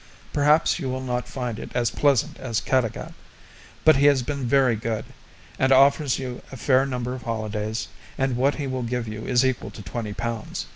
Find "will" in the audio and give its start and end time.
0.89-1.03, 8.65-8.81